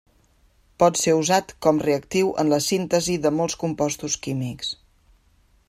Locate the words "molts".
3.41-3.59